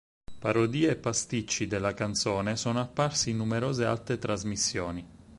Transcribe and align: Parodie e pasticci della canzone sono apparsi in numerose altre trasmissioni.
Parodie 0.39 0.87
e 0.89 0.95
pasticci 0.95 1.67
della 1.67 1.93
canzone 1.93 2.57
sono 2.57 2.79
apparsi 2.79 3.29
in 3.29 3.37
numerose 3.37 3.85
altre 3.85 4.17
trasmissioni. 4.17 5.05